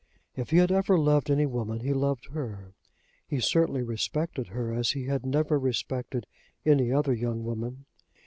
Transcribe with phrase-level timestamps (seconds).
[0.35, 2.73] If he had ever loved any woman he loved her.
[3.27, 6.25] He certainly respected her as he had never respected
[6.65, 7.85] any other young woman.